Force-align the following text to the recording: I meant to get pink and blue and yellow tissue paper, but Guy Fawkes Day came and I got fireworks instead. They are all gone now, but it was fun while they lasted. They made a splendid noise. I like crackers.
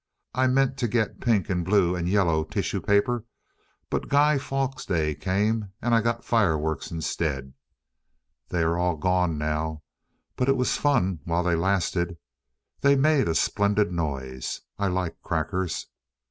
I 0.33 0.47
meant 0.47 0.77
to 0.79 0.87
get 0.87 1.21
pink 1.21 1.47
and 1.47 1.63
blue 1.63 1.95
and 1.95 2.09
yellow 2.09 2.43
tissue 2.43 2.81
paper, 2.81 3.23
but 3.91 4.09
Guy 4.09 4.39
Fawkes 4.39 4.83
Day 4.83 5.13
came 5.13 5.73
and 5.79 5.93
I 5.93 6.01
got 6.01 6.25
fireworks 6.25 6.89
instead. 6.89 7.53
They 8.49 8.63
are 8.63 8.79
all 8.79 8.97
gone 8.97 9.37
now, 9.37 9.83
but 10.35 10.49
it 10.49 10.57
was 10.57 10.75
fun 10.75 11.19
while 11.25 11.43
they 11.43 11.53
lasted. 11.53 12.17
They 12.79 12.95
made 12.95 13.27
a 13.27 13.35
splendid 13.35 13.91
noise. 13.91 14.61
I 14.79 14.87
like 14.87 15.21
crackers. 15.21 15.85